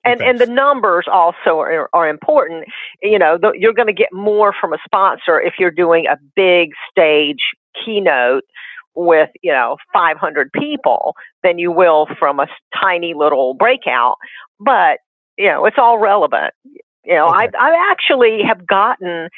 And 0.04 0.20
Okay. 0.20 0.30
and 0.30 0.40
the 0.40 0.46
numbers 0.46 1.06
also 1.10 1.60
are, 1.60 1.88
are 1.94 2.08
important. 2.08 2.66
You 3.02 3.18
know, 3.18 3.38
the, 3.38 3.52
you're 3.58 3.72
going 3.74 3.88
to 3.88 3.94
get 3.94 4.12
more 4.12 4.54
from 4.60 4.74
a 4.74 4.78
sponsor 4.84 5.40
if 5.40 5.54
you're 5.58 5.70
doing 5.70 6.06
a 6.06 6.18
big 6.36 6.70
stage 6.90 7.40
keynote 7.84 8.44
with 8.96 9.30
you 9.42 9.52
know 9.52 9.76
500 9.92 10.52
people 10.52 11.14
than 11.42 11.58
you 11.58 11.72
will 11.72 12.06
from 12.18 12.40
a 12.40 12.48
tiny 12.80 13.14
little 13.14 13.54
breakout. 13.54 14.16
But 14.60 15.00
you 15.38 15.48
know, 15.48 15.66
it's 15.66 15.78
all 15.78 15.98
relevant. 15.98 16.54
You 17.04 17.14
know, 17.14 17.28
Okay. 17.28 17.46
I 17.46 17.48
I 17.58 17.90
actually 17.92 18.42
have 18.46 18.66
gotten 18.66 19.28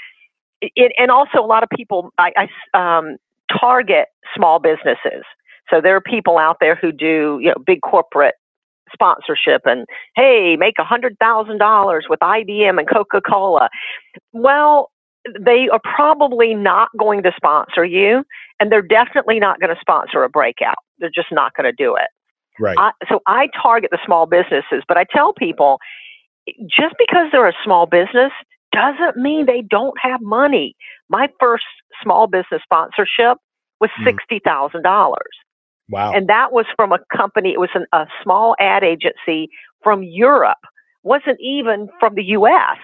it, 0.63 0.93
and 0.99 1.11
also 1.11 1.39
a 1.41 1.47
lot 1.47 1.63
of 1.63 1.71
people 1.71 2.11
I 2.19 2.49
um, 2.75 3.17
target 3.61 4.09
small 4.35 4.59
businesses. 4.61 5.25
So 5.71 5.81
there 5.81 5.97
are 5.97 6.01
people 6.01 6.39
out 6.39 6.57
there 6.61 6.75
who 6.77 6.93
do 6.93 7.39
you 7.43 7.49
know 7.49 7.55
big 7.65 7.81
corporate 7.83 8.35
sponsorship 8.93 9.63
and 9.65 9.87
hey, 10.15 10.57
make 10.59 10.75
a 10.79 10.85
hundred 10.85 11.17
thousand 11.19 11.59
dollars 11.59 12.07
with 12.09 12.21
IBM 12.21 12.79
and 12.79 12.89
Coca 12.89 13.21
Cola. 13.21 13.69
Well, 14.33 14.91
they 15.41 15.69
are 15.73 15.81
probably 15.83 16.55
not 16.55 16.89
going 16.99 17.23
to 17.25 17.33
sponsor 17.37 17.85
you, 17.85 18.25
and 18.61 18.71
they're 18.71 18.83
definitely 18.83 19.41
not 19.41 19.61
going 19.61 19.75
to 19.75 19.81
sponsor 19.81 20.23
a 20.23 20.29
breakout. 20.29 20.77
They're 20.99 21.11
just 21.15 21.33
not 21.33 21.53
going 21.55 21.65
to 21.65 21.73
do 21.73 21.97
it. 21.97 22.09
Right. 22.61 22.77
I, 22.79 22.93
so 23.09 23.21
I 23.27 23.49
target 23.61 23.91
the 23.91 23.99
small 24.07 24.27
businesses, 24.27 24.83
but 24.89 24.97
I 24.97 25.05
tell 25.13 25.33
people 25.35 25.79
just 26.69 26.95
because 26.99 27.27
they're 27.33 27.49
a 27.49 27.53
small 27.65 27.87
business 27.87 28.33
doesn't 28.73 29.17
mean 29.17 29.47
they 29.47 29.63
don't 29.69 29.95
have 30.01 30.21
money. 30.23 30.77
My 31.09 31.29
first 31.41 31.65
small 32.03 32.27
business 32.29 32.63
sponsorship 32.63 33.39
was 33.81 33.91
Mhm. 33.99 34.05
sixty 34.05 34.39
thousand 34.39 34.83
dollars, 34.83 35.37
wow. 35.89 36.13
and 36.13 36.29
that 36.29 36.53
was 36.53 36.67
from 36.77 36.93
a 36.93 36.99
company. 37.17 37.53
It 37.53 37.61
was 37.61 37.71
an, 37.75 37.87
a 37.93 38.07
small 38.23 38.55
ad 38.59 38.83
agency 38.85 39.51
from 39.83 40.03
Europe, 40.03 40.59
wasn't 41.03 41.39
even 41.41 41.89
from 42.01 42.15
the 42.15 42.25
U.S. 42.25 42.79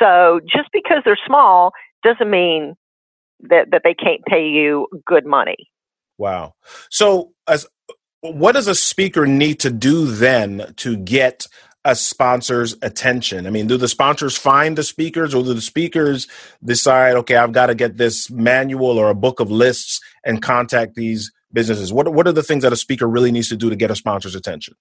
So 0.00 0.40
just 0.46 0.68
because 0.72 1.02
they're 1.04 1.18
small 1.26 1.72
doesn't 2.02 2.30
mean 2.30 2.74
that 3.40 3.70
that 3.72 3.82
they 3.84 3.94
can't 3.94 4.24
pay 4.26 4.46
you 4.46 4.86
good 5.06 5.26
money. 5.26 5.70
Wow. 6.18 6.54
So, 6.90 7.32
as 7.48 7.66
what 8.20 8.52
does 8.52 8.68
a 8.68 8.74
speaker 8.74 9.26
need 9.26 9.60
to 9.60 9.70
do 9.70 10.06
then 10.06 10.72
to 10.76 10.96
get 10.96 11.46
a 11.84 11.94
sponsor's 11.94 12.74
attention? 12.80 13.46
I 13.46 13.50
mean, 13.50 13.66
do 13.66 13.76
the 13.76 13.88
sponsors 13.88 14.36
find 14.36 14.78
the 14.78 14.82
speakers, 14.82 15.34
or 15.34 15.42
do 15.42 15.54
the 15.54 15.60
speakers 15.60 16.28
decide, 16.64 17.16
okay, 17.16 17.36
I've 17.36 17.52
got 17.52 17.66
to 17.66 17.74
get 17.74 17.96
this 17.96 18.30
manual 18.30 18.98
or 18.98 19.10
a 19.10 19.14
book 19.14 19.40
of 19.40 19.50
lists 19.50 20.00
and 20.24 20.40
contact 20.40 20.94
these 20.94 21.32
businesses? 21.54 21.92
What 21.92 22.12
What 22.12 22.26
are 22.26 22.32
the 22.32 22.42
things 22.42 22.62
that 22.62 22.72
a 22.72 22.76
speaker 22.76 23.08
really 23.08 23.32
needs 23.32 23.48
to 23.48 23.56
do 23.56 23.70
to 23.70 23.76
get 23.76 23.90
a 23.90 23.96
sponsor's 23.96 24.34
attention? 24.34 24.74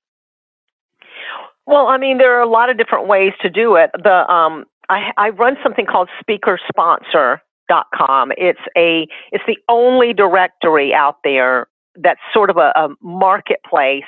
Well, 1.65 1.87
I 1.87 1.97
mean, 1.97 2.17
there 2.17 2.37
are 2.37 2.41
a 2.41 2.49
lot 2.49 2.69
of 2.69 2.77
different 2.77 3.07
ways 3.07 3.31
to 3.41 3.49
do 3.49 3.75
it. 3.75 3.89
The 3.93 4.29
um, 4.31 4.65
I, 4.89 5.11
I 5.17 5.29
run 5.29 5.55
something 5.63 5.85
called 5.85 6.09
SpeakerSponsor.com. 6.21 8.31
It's 8.37 8.59
a 8.77 9.07
it's 9.31 9.43
the 9.47 9.57
only 9.69 10.13
directory 10.13 10.93
out 10.93 11.17
there 11.23 11.67
that's 11.95 12.19
sort 12.33 12.49
of 12.49 12.57
a, 12.57 12.73
a 12.75 12.89
marketplace 13.01 14.03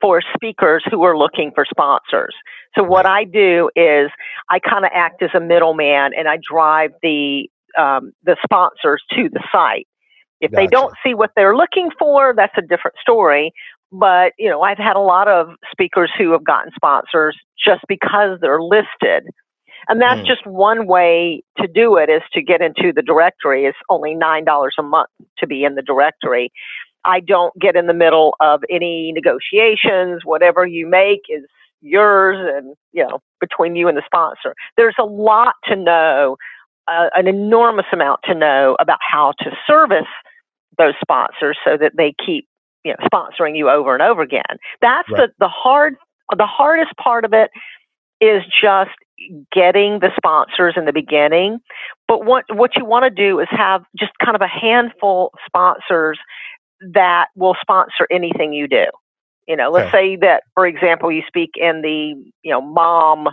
for 0.00 0.20
speakers 0.34 0.84
who 0.90 1.04
are 1.04 1.16
looking 1.16 1.52
for 1.54 1.64
sponsors. 1.64 2.34
So 2.76 2.82
what 2.82 3.06
I 3.06 3.24
do 3.24 3.70
is 3.76 4.10
I 4.50 4.58
kind 4.58 4.84
of 4.84 4.90
act 4.92 5.22
as 5.22 5.30
a 5.34 5.40
middleman 5.40 6.10
and 6.16 6.28
I 6.28 6.38
drive 6.42 6.90
the 7.02 7.48
um, 7.78 8.12
the 8.22 8.36
sponsors 8.44 9.02
to 9.12 9.30
the 9.30 9.42
site. 9.50 9.86
If 10.42 10.52
they 10.52 10.66
don't 10.66 10.94
see 11.04 11.14
what 11.14 11.30
they're 11.36 11.56
looking 11.56 11.90
for, 11.98 12.34
that's 12.36 12.52
a 12.58 12.62
different 12.62 12.98
story. 13.00 13.52
But 13.92 14.32
you 14.38 14.50
know, 14.50 14.62
I've 14.62 14.78
had 14.78 14.96
a 14.96 15.00
lot 15.00 15.28
of 15.28 15.48
speakers 15.70 16.10
who 16.18 16.32
have 16.32 16.44
gotten 16.44 16.72
sponsors 16.76 17.38
just 17.64 17.82
because 17.88 18.38
they're 18.40 18.62
listed. 18.62 19.24
And 19.88 20.00
that's 20.00 20.20
Mm. 20.22 20.26
just 20.26 20.46
one 20.46 20.86
way 20.86 21.42
to 21.58 21.66
do 21.68 21.96
it 21.96 22.10
is 22.10 22.22
to 22.34 22.42
get 22.42 22.60
into 22.62 22.92
the 22.92 23.02
directory. 23.02 23.66
It's 23.66 23.78
only 23.88 24.14
nine 24.14 24.44
dollars 24.44 24.74
a 24.78 24.82
month 24.82 25.10
to 25.38 25.46
be 25.46 25.64
in 25.64 25.74
the 25.74 25.82
directory. 25.82 26.52
I 27.04 27.20
don't 27.20 27.52
get 27.60 27.76
in 27.76 27.86
the 27.88 27.94
middle 27.94 28.36
of 28.40 28.62
any 28.70 29.12
negotiations. 29.12 30.24
Whatever 30.24 30.66
you 30.66 30.86
make 30.86 31.22
is 31.28 31.44
yours 31.80 32.38
and, 32.54 32.76
you 32.92 33.04
know, 33.06 33.18
between 33.40 33.74
you 33.76 33.88
and 33.88 33.96
the 33.98 34.04
sponsor. 34.06 34.54
There's 34.76 34.94
a 35.00 35.04
lot 35.04 35.54
to 35.64 35.74
know, 35.76 36.36
uh, 36.88 37.08
an 37.14 37.26
enormous 37.26 37.86
amount 37.92 38.20
to 38.24 38.34
know 38.34 38.76
about 38.78 38.98
how 39.00 39.32
to 39.40 39.50
service 39.66 40.06
those 40.78 40.94
sponsors 41.00 41.58
so 41.64 41.76
that 41.76 41.92
they 41.96 42.14
keep, 42.24 42.46
you 42.84 42.92
know, 42.92 43.08
sponsoring 43.12 43.56
you 43.56 43.68
over 43.68 43.94
and 43.94 44.02
over 44.02 44.22
again. 44.22 44.42
That's 44.80 45.08
Right. 45.10 45.28
the, 45.28 45.34
the 45.38 45.48
hard, 45.48 45.96
the 46.36 46.46
hardest 46.46 46.92
part 46.96 47.24
of 47.24 47.32
it 47.32 47.50
is 48.20 48.42
just 48.60 48.90
getting 49.52 50.00
the 50.00 50.10
sponsors 50.16 50.74
in 50.76 50.84
the 50.84 50.92
beginning. 50.92 51.60
But 52.08 52.24
what, 52.24 52.44
what 52.50 52.76
you 52.76 52.84
want 52.84 53.04
to 53.04 53.10
do 53.10 53.40
is 53.40 53.48
have 53.50 53.84
just 53.96 54.12
kind 54.24 54.34
of 54.34 54.42
a 54.42 54.48
handful 54.48 55.30
of 55.32 55.38
sponsors 55.46 56.18
that 56.80 57.26
will 57.36 57.56
sponsor 57.60 58.06
anything 58.10 58.52
you 58.52 58.66
do. 58.66 58.86
You 59.48 59.56
know, 59.56 59.70
let's 59.70 59.90
say 59.92 60.16
that, 60.16 60.44
for 60.54 60.66
example, 60.66 61.10
you 61.10 61.22
speak 61.26 61.50
in 61.56 61.82
the, 61.82 62.14
you 62.42 62.50
know, 62.50 62.60
mom, 62.60 63.28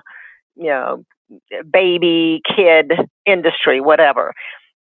you 0.56 0.68
know, 0.68 1.04
baby, 1.72 2.42
kid 2.56 2.94
industry, 3.26 3.80
whatever. 3.80 4.34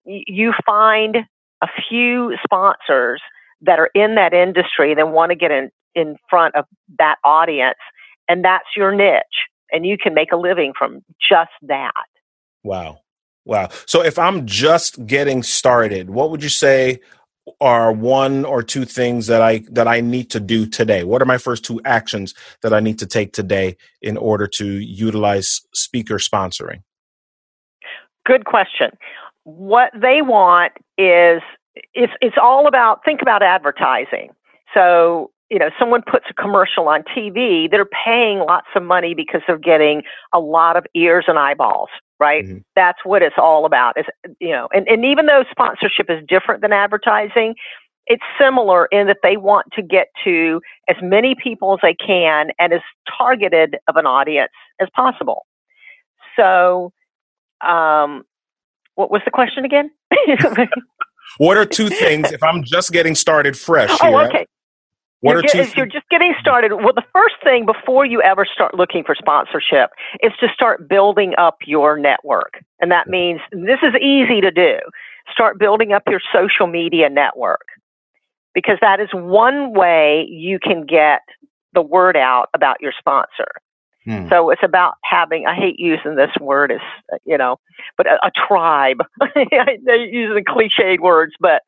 You 0.05 0.53
find 0.65 1.17
a 1.61 1.67
few 1.89 2.35
sponsors 2.43 3.21
that 3.61 3.79
are 3.79 3.89
in 3.93 4.15
that 4.15 4.33
industry 4.33 4.95
that 4.95 5.09
want 5.09 5.31
to 5.31 5.35
get 5.35 5.51
in, 5.51 5.69
in 5.95 6.15
front 6.29 6.55
of 6.55 6.65
that 6.97 7.15
audience, 7.23 7.79
and 8.27 8.43
that's 8.43 8.67
your 8.75 8.93
niche. 8.93 9.23
And 9.71 9.85
you 9.85 9.97
can 9.97 10.13
make 10.13 10.31
a 10.31 10.37
living 10.37 10.73
from 10.77 11.03
just 11.29 11.51
that. 11.63 11.91
Wow. 12.63 12.99
Wow. 13.45 13.69
So 13.85 14.03
if 14.03 14.17
I'm 14.17 14.45
just 14.45 15.05
getting 15.05 15.43
started, 15.43 16.09
what 16.09 16.31
would 16.31 16.43
you 16.43 16.49
say 16.49 16.99
are 17.61 17.91
one 17.91 18.45
or 18.45 18.61
two 18.61 18.85
things 18.85 19.27
that 19.27 19.41
I 19.41 19.63
that 19.71 19.87
I 19.87 20.01
need 20.01 20.29
to 20.31 20.39
do 20.39 20.65
today? 20.65 21.03
What 21.03 21.21
are 21.21 21.25
my 21.25 21.37
first 21.37 21.65
two 21.65 21.81
actions 21.85 22.33
that 22.61 22.73
I 22.73 22.79
need 22.79 22.99
to 22.99 23.07
take 23.07 23.33
today 23.33 23.77
in 24.01 24.17
order 24.17 24.47
to 24.47 24.65
utilize 24.65 25.61
speaker 25.73 26.15
sponsoring? 26.15 26.83
Good 28.25 28.45
question. 28.45 28.91
What 29.57 29.91
they 29.99 30.21
want 30.21 30.73
is 30.97 31.41
it's 31.93 32.13
it's 32.21 32.35
all 32.41 32.67
about 32.67 33.03
think 33.03 33.21
about 33.21 33.41
advertising. 33.41 34.29
So, 34.73 35.31
you 35.49 35.57
know, 35.57 35.69
someone 35.79 36.03
puts 36.03 36.25
a 36.29 36.33
commercial 36.33 36.87
on 36.87 37.03
TV, 37.15 37.69
they're 37.69 37.85
paying 38.05 38.39
lots 38.39 38.67
of 38.75 38.83
money 38.83 39.15
because 39.15 39.41
they're 39.47 39.57
getting 39.57 40.03
a 40.33 40.39
lot 40.39 40.77
of 40.77 40.85
ears 40.95 41.25
and 41.27 41.39
eyeballs, 41.39 41.89
right? 42.19 42.45
Mhm. 42.45 42.63
That's 42.75 42.99
what 43.03 43.23
it's 43.23 43.37
all 43.37 43.65
about. 43.65 43.97
Is 43.97 44.05
you 44.39 44.49
know, 44.51 44.67
and, 44.73 44.87
and 44.87 45.03
even 45.03 45.25
though 45.25 45.43
sponsorship 45.49 46.09
is 46.09 46.23
different 46.27 46.61
than 46.61 46.71
advertising, 46.71 47.55
it's 48.05 48.23
similar 48.39 48.85
in 48.87 49.07
that 49.07 49.17
they 49.23 49.37
want 49.37 49.67
to 49.73 49.81
get 49.81 50.07
to 50.23 50.61
as 50.87 50.95
many 51.01 51.35
people 51.41 51.73
as 51.73 51.79
they 51.81 51.95
can 51.95 52.49
and 52.59 52.73
as 52.73 52.81
targeted 53.17 53.77
of 53.87 53.95
an 53.95 54.05
audience 54.05 54.51
as 54.79 54.87
possible. 54.95 55.45
So, 56.35 56.91
um, 57.61 58.23
what 58.99 59.09
was 59.09 59.21
the 59.23 59.31
question 59.31 59.63
again? 59.63 59.89
What 61.37 61.57
are 61.57 61.65
two 61.65 61.89
things 61.89 62.31
if 62.31 62.41
I'm 62.41 62.63
just 62.63 62.91
getting 62.91 63.13
started 63.13 63.55
fresh 63.55 63.91
oh, 64.01 64.07
here? 64.07 64.27
okay. 64.27 64.47
What 65.21 65.31
you're, 65.31 65.39
are 65.39 65.41
get- 65.43 65.51
two 65.51 65.59
if 65.59 65.77
you're 65.77 65.85
just 65.85 66.09
getting 66.09 66.33
started. 66.39 66.73
Well, 66.73 66.91
the 66.93 67.05
first 67.13 67.35
thing 67.43 67.67
before 67.67 68.03
you 68.03 68.19
ever 68.23 68.47
start 68.51 68.73
looking 68.73 69.03
for 69.05 69.13
sponsorship 69.13 69.91
is 70.23 70.31
to 70.39 70.47
start 70.53 70.89
building 70.89 71.35
up 71.37 71.57
your 71.67 71.99
network. 71.99 72.63
And 72.81 72.89
that 72.91 73.07
means 73.07 73.41
this 73.51 73.77
is 73.83 73.93
easy 74.01 74.41
to 74.41 74.49
do. 74.49 74.79
Start 75.31 75.59
building 75.59 75.93
up 75.93 76.01
your 76.07 76.19
social 76.33 76.65
media 76.65 77.09
network 77.09 77.67
because 78.55 78.79
that 78.81 78.99
is 78.99 79.09
one 79.13 79.73
way 79.73 80.25
you 80.27 80.57
can 80.59 80.85
get 80.85 81.21
the 81.73 81.81
word 81.83 82.17
out 82.17 82.47
about 82.55 82.77
your 82.81 82.93
sponsor. 82.97 83.47
Hmm. 84.05 84.27
So 84.29 84.49
it's 84.49 84.61
about 84.63 84.95
having, 85.03 85.45
I 85.45 85.55
hate 85.55 85.79
using 85.79 86.15
this 86.15 86.31
word 86.39 86.71
as, 86.71 86.79
you 87.25 87.37
know, 87.37 87.57
but 87.97 88.07
a, 88.07 88.15
a 88.27 88.31
tribe. 88.47 88.97
They're 89.35 90.05
using 90.05 90.43
cliched 90.45 90.99
words, 90.99 91.33
but 91.39 91.63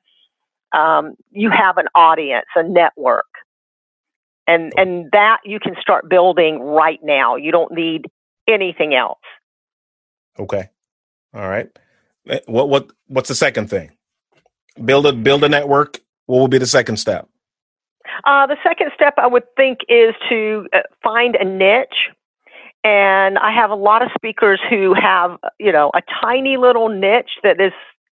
um, 0.77 1.15
you 1.31 1.50
have 1.50 1.77
an 1.77 1.88
audience, 1.93 2.45
a 2.55 2.63
network. 2.63 3.25
And, 4.47 4.73
and 4.75 5.09
that 5.11 5.39
you 5.45 5.59
can 5.59 5.75
start 5.79 6.09
building 6.09 6.59
right 6.61 7.00
now. 7.03 7.35
You 7.35 7.51
don't 7.51 7.71
need 7.71 8.07
anything 8.47 8.95
else. 8.95 9.19
Okay. 10.39 10.69
All 11.33 11.47
right. 11.47 11.69
Eh, 12.27 12.39
What 12.47 12.69
what 12.69 12.91
what's 13.07 13.29
the 13.29 13.35
second 13.35 13.69
thing? 13.69 13.91
Build 14.83 15.05
a 15.05 15.13
build 15.13 15.43
a 15.43 15.50
network. 15.50 16.00
What 16.25 16.39
will 16.39 16.47
be 16.47 16.57
the 16.57 16.67
second 16.67 16.97
step? 16.97 17.27
Uh, 18.25 18.47
the 18.47 18.57
second 18.63 18.91
step 18.95 19.13
I 19.17 19.27
would 19.27 19.43
think 19.55 19.79
is 19.88 20.13
to 20.29 20.67
uh, 20.73 20.79
find 21.03 21.35
a 21.35 21.45
niche. 21.45 22.09
And 22.83 23.38
I 23.38 23.51
have 23.53 23.69
a 23.69 23.75
lot 23.75 24.01
of 24.01 24.09
speakers 24.15 24.59
who 24.69 24.93
have, 24.95 25.38
you 25.59 25.71
know, 25.71 25.91
a 25.93 26.01
tiny 26.23 26.57
little 26.57 26.89
niche 26.89 27.31
that 27.43 27.61
is 27.61 27.73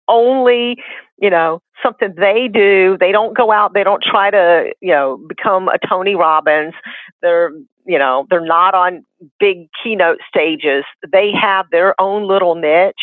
only, 0.08 0.76
you 1.18 1.28
know, 1.28 1.60
something 1.82 2.14
they 2.16 2.48
do. 2.52 2.96
They 2.98 3.12
don't 3.12 3.36
go 3.36 3.52
out, 3.52 3.74
they 3.74 3.84
don't 3.84 4.02
try 4.02 4.30
to, 4.30 4.72
you 4.80 4.92
know, 4.92 5.20
become 5.28 5.68
a 5.68 5.78
Tony 5.86 6.14
Robbins. 6.14 6.72
They're, 7.20 7.50
you 7.86 7.98
know, 7.98 8.26
they're 8.30 8.44
not 8.44 8.74
on 8.74 9.04
big 9.38 9.68
keynote 9.82 10.18
stages. 10.26 10.84
They 11.12 11.30
have 11.38 11.66
their 11.70 11.98
own 12.00 12.26
little 12.26 12.54
niche 12.54 12.94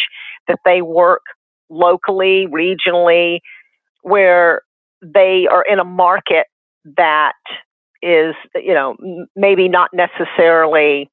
that 0.48 0.60
they 0.65 0.82
work 0.82 1.22
locally, 1.70 2.48
regionally, 2.51 3.39
where 4.01 4.63
they 5.03 5.48
are 5.51 5.63
in 5.70 5.77
a 5.80 5.84
market 5.84 6.48
that 6.98 7.34
is, 8.01 8.34
you 8.56 8.74
know, 8.74 8.96
maybe 9.36 9.70
not 9.70 9.91
necessarily, 9.94 11.11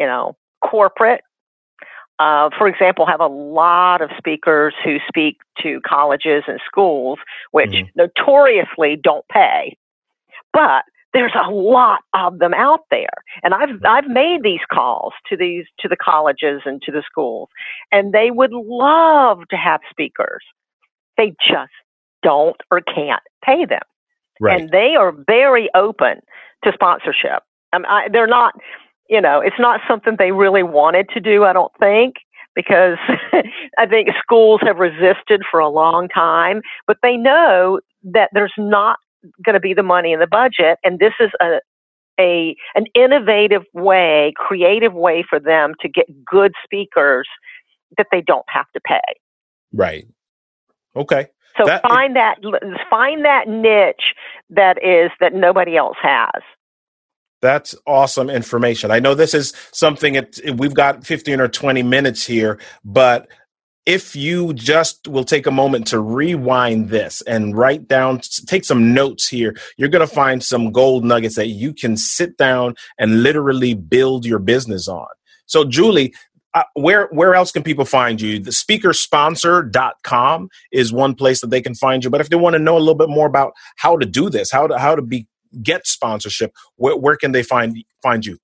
you 0.00 0.06
know, 0.06 0.36
corporate. 0.62 1.22
Uh, 2.18 2.50
for 2.58 2.68
example, 2.68 3.06
have 3.06 3.20
a 3.20 3.28
lot 3.28 4.02
of 4.02 4.10
speakers 4.18 4.74
who 4.84 4.98
speak 5.08 5.38
to 5.62 5.80
colleges 5.86 6.44
and 6.48 6.60
schools, 6.66 7.18
which 7.52 7.72
Mhm. 7.72 7.90
notoriously 7.96 8.96
don't 8.96 9.26
pay. 9.28 9.76
But 10.52 10.84
there's 11.14 11.34
a 11.34 11.50
lot 11.50 12.02
of 12.14 12.38
them 12.38 12.54
out 12.54 12.84
there, 12.90 13.08
and 13.42 13.54
I've 13.54 13.84
I've 13.84 14.08
made 14.08 14.42
these 14.42 14.60
calls 14.72 15.14
to 15.28 15.36
these 15.36 15.66
to 15.80 15.88
the 15.88 15.96
colleges 15.96 16.62
and 16.66 16.82
to 16.82 16.92
the 16.92 17.02
schools, 17.02 17.48
and 17.92 18.12
they 18.12 18.30
would 18.30 18.52
love 18.52 19.48
to 19.50 19.56
have 19.56 19.80
speakers. 19.90 20.44
They 21.16 21.34
just 21.40 21.72
don't 22.22 22.56
or 22.70 22.80
can't 22.82 23.22
pay 23.44 23.64
them 23.66 23.82
Right. 24.40 24.60
and 24.60 24.70
they 24.70 24.96
are 24.96 25.12
very 25.12 25.68
open 25.74 26.20
to 26.64 26.72
sponsorship. 26.72 27.42
Um, 27.72 27.84
I, 27.88 28.08
they're 28.12 28.26
not, 28.26 28.54
you 29.10 29.20
know, 29.20 29.40
it's 29.40 29.58
not 29.58 29.80
something 29.88 30.14
they 30.18 30.32
really 30.32 30.62
wanted 30.62 31.08
to 31.10 31.20
do. 31.20 31.44
I 31.44 31.52
don't 31.52 31.72
think 31.78 32.14
because 32.54 32.96
I 33.78 33.86
think 33.86 34.08
schools 34.22 34.60
have 34.62 34.78
resisted 34.78 35.42
for 35.50 35.60
a 35.60 35.68
long 35.68 36.08
time, 36.08 36.62
but 36.86 36.96
they 37.02 37.16
know 37.16 37.80
that 38.04 38.30
there's 38.32 38.54
not 38.56 38.98
going 39.44 39.54
to 39.54 39.60
be 39.60 39.74
the 39.74 39.82
money 39.82 40.12
in 40.12 40.20
the 40.20 40.26
budget, 40.26 40.78
and 40.84 40.98
this 40.98 41.12
is 41.20 41.30
a 41.42 41.58
a 42.18 42.54
an 42.74 42.84
innovative 42.94 43.62
way, 43.74 44.32
creative 44.36 44.92
way 44.94 45.24
for 45.28 45.40
them 45.40 45.74
to 45.80 45.88
get 45.88 46.06
good 46.24 46.52
speakers 46.64 47.26
that 47.96 48.06
they 48.12 48.20
don't 48.20 48.46
have 48.48 48.66
to 48.74 48.80
pay. 48.80 49.00
right. 49.72 50.06
Okay. 50.96 51.26
So 51.56 51.66
That- 51.66 51.82
find 51.82 52.16
that 52.16 52.38
find 52.88 53.24
that 53.24 53.48
niche 53.48 54.14
that 54.50 54.82
is 54.84 55.10
that 55.20 55.34
nobody 55.34 55.76
else 55.76 55.96
has. 56.02 56.42
That's 57.42 57.74
awesome 57.86 58.28
information. 58.28 58.90
I 58.90 59.00
know 59.00 59.14
this 59.14 59.34
is 59.34 59.54
something 59.72 60.14
it, 60.14 60.40
we've 60.56 60.74
got 60.74 61.06
15 61.06 61.40
or 61.40 61.48
20 61.48 61.82
minutes 61.82 62.26
here, 62.26 62.58
but 62.84 63.28
if 63.86 64.14
you 64.14 64.52
just 64.52 65.08
will 65.08 65.24
take 65.24 65.46
a 65.46 65.50
moment 65.50 65.86
to 65.88 65.98
rewind 65.98 66.90
this 66.90 67.22
and 67.22 67.56
write 67.56 67.88
down, 67.88 68.20
take 68.46 68.64
some 68.64 68.92
notes 68.92 69.26
here, 69.26 69.56
you're 69.78 69.88
going 69.88 70.06
to 70.06 70.14
find 70.14 70.44
some 70.44 70.70
gold 70.70 71.04
nuggets 71.04 71.36
that 71.36 71.48
you 71.48 71.72
can 71.72 71.96
sit 71.96 72.36
down 72.36 72.74
and 72.98 73.22
literally 73.22 73.74
build 73.74 74.26
your 74.26 74.38
business 74.38 74.86
on. 74.86 75.08
So, 75.46 75.64
Julie, 75.64 76.14
uh, 76.52 76.64
where 76.74 77.06
where 77.12 77.34
else 77.34 77.52
can 77.52 77.62
people 77.62 77.84
find 77.84 78.20
you? 78.20 78.38
The 78.38 78.50
speakersponsor.com 78.50 80.48
is 80.72 80.92
one 80.92 81.14
place 81.14 81.40
that 81.40 81.50
they 81.50 81.62
can 81.62 81.74
find 81.74 82.04
you. 82.04 82.10
But 82.10 82.20
if 82.20 82.28
they 82.28 82.36
want 82.36 82.54
to 82.54 82.58
know 82.58 82.76
a 82.76 82.80
little 82.80 82.94
bit 82.96 83.08
more 83.08 83.26
about 83.26 83.52
how 83.76 83.96
to 83.96 84.04
do 84.04 84.28
this, 84.30 84.50
how 84.50 84.66
to 84.66 84.78
how 84.78 84.94
to 84.96 85.02
be 85.02 85.26
get 85.62 85.86
sponsorship, 85.86 86.52
where, 86.76 86.96
where 86.96 87.16
can 87.16 87.32
they 87.32 87.42
find 87.42 87.76
find 88.02 88.24
you? 88.24 88.38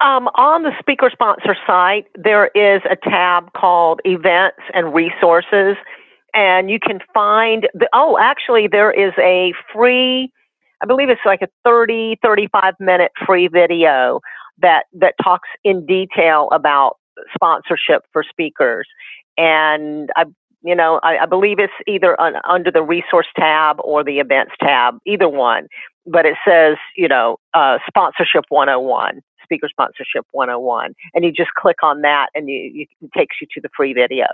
Um, 0.00 0.28
on 0.34 0.62
the 0.62 0.72
speaker 0.78 1.10
sponsor 1.12 1.56
site, 1.66 2.06
there 2.14 2.48
is 2.48 2.82
a 2.90 2.96
tab 2.96 3.52
called 3.54 4.00
Events 4.04 4.58
and 4.74 4.94
Resources, 4.94 5.76
and 6.34 6.70
you 6.70 6.78
can 6.78 7.00
find 7.14 7.68
the. 7.74 7.88
Oh, 7.92 8.18
actually, 8.20 8.68
there 8.70 8.90
is 8.90 9.12
a 9.18 9.52
free. 9.72 10.30
I 10.82 10.86
believe 10.86 11.08
it's 11.08 11.20
like 11.24 11.40
a 11.40 11.48
30, 11.64 12.18
35 12.22 12.74
minute 12.80 13.12
free 13.26 13.48
video 13.48 14.20
that 14.58 14.84
that 14.92 15.14
talks 15.22 15.48
in 15.64 15.86
detail 15.86 16.48
about 16.52 16.96
sponsorship 17.34 18.02
for 18.12 18.22
speakers, 18.22 18.86
and 19.36 20.10
I. 20.16 20.24
You 20.66 20.74
know, 20.74 20.98
I, 21.04 21.18
I 21.18 21.26
believe 21.26 21.60
it's 21.60 21.72
either 21.86 22.20
on, 22.20 22.34
under 22.48 22.72
the 22.72 22.82
resource 22.82 23.28
tab 23.38 23.76
or 23.84 24.02
the 24.02 24.18
events 24.18 24.52
tab, 24.60 24.98
either 25.06 25.28
one. 25.28 25.68
But 26.04 26.26
it 26.26 26.36
says, 26.46 26.76
you 26.96 27.06
know, 27.06 27.38
uh, 27.54 27.78
sponsorship 27.86 28.44
101 28.48 29.22
speaker 29.44 29.68
sponsorship 29.70 30.26
101 30.32 30.92
and 31.14 31.24
you 31.24 31.30
just 31.30 31.50
click 31.56 31.76
on 31.80 32.00
that 32.00 32.30
and 32.34 32.48
you, 32.48 32.70
you 32.74 32.86
it 33.00 33.10
takes 33.16 33.36
you 33.40 33.46
to 33.54 33.60
the 33.60 33.68
free 33.76 33.92
video 33.92 34.26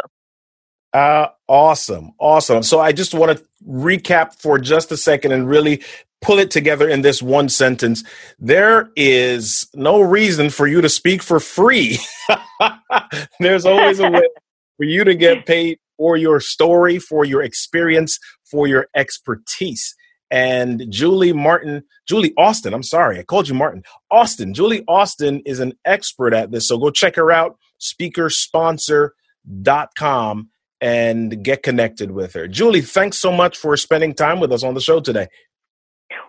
Uh, 0.95 1.27
awesome, 1.49 2.13
awesome. 2.19 2.63
So 2.63 2.81
I 2.81 2.93
just 2.93 3.13
want 3.13 3.37
to 3.37 3.45
recap 3.69 4.41
for 4.41 4.59
just 4.59 4.91
a 4.91 4.97
second 4.97 5.33
and 5.33 5.47
really 5.47 5.83
pull 6.23 6.39
it 6.39 6.51
together 6.51 6.89
in 6.89 7.03
this 7.03 7.21
one 7.21 7.51
sentence. 7.51 8.05
There 8.39 8.91
is 8.97 9.69
no 9.75 10.01
reason 10.01 10.49
for 10.49 10.67
you 10.67 10.81
to 10.81 10.89
speak 10.89 11.23
for 11.23 11.41
free. 11.41 11.99
There's 13.41 13.67
always 13.67 14.01
a 14.01 14.11
way 14.11 14.23
for 14.79 14.85
you 14.85 15.05
to 15.05 15.15
get 15.15 15.45
paid 15.45 15.79
for 16.03 16.17
your 16.17 16.41
story, 16.41 16.99
for 16.99 17.25
your 17.25 17.45
experience, 17.45 18.19
for 18.51 18.67
your 18.67 18.89
expertise. 18.97 19.95
And 20.33 20.85
Julie 20.89 21.33
Martin, 21.33 21.85
Julie 22.09 22.35
Austin, 22.37 22.75
I'm 22.75 22.83
sorry, 22.83 23.21
I 23.21 23.23
called 23.23 23.49
you 23.49 23.55
Martin. 23.55 23.85
Austin, 24.11 24.53
Julie 24.53 24.83
Austin 24.89 25.43
is 25.47 25.61
an 25.61 25.75
expert 25.85 26.35
at 26.35 26.51
this. 26.51 26.67
So 26.67 26.77
go 26.77 26.91
check 26.91 27.15
her 27.15 27.31
out, 27.31 27.57
speakersponsor.com 27.81 30.49
and 30.81 31.45
get 31.45 31.63
connected 31.63 32.11
with 32.11 32.33
her. 32.33 32.49
Julie, 32.49 32.81
thanks 32.81 33.19
so 33.19 33.31
much 33.31 33.57
for 33.57 33.77
spending 33.77 34.13
time 34.13 34.41
with 34.41 34.51
us 34.51 34.65
on 34.65 34.75
the 34.75 34.81
show 34.81 34.99
today. 34.99 35.29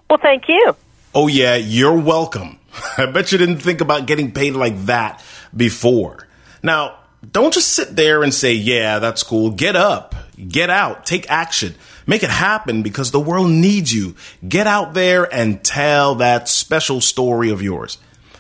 well 0.08 0.20
thank 0.22 0.44
you 0.48 0.76
Oh, 1.16 1.28
yeah, 1.28 1.56
you're 1.56 2.00
welcome. 2.00 2.58
I 2.98 3.06
bet 3.06 3.32
you 3.32 3.38
didn't 3.38 3.60
think 3.60 3.82
about 3.82 4.08
getting 4.08 4.32
paid 4.32 4.56
like 4.56 4.86
that 4.86 5.24
before. 5.56 6.28
Now, 6.64 7.03
don't 7.32 7.54
just 7.54 7.70
sit 7.70 7.96
there 7.96 8.24
and 8.24 8.34
say, 8.34 8.54
yeah, 8.54 9.00
that's 9.00 9.24
cool. 9.24 9.52
Get 9.52 9.76
up, 9.76 10.16
get 10.48 10.70
out, 10.70 11.06
take 11.06 11.30
action, 11.30 11.76
make 12.06 12.24
it 12.24 12.30
happen 12.30 12.84
because 12.84 13.12
the 13.12 13.20
world 13.20 13.50
needs 13.50 13.94
you. 13.94 14.16
Get 14.48 14.68
out 14.68 14.94
there 14.94 15.34
and 15.34 15.64
tell 15.64 16.16
that 16.16 16.50
special 16.50 17.02
story 17.02 17.50
of 17.50 17.62
yours. 17.62 17.98